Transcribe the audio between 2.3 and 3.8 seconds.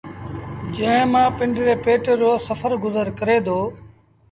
گزر سڦر ڪري دو۔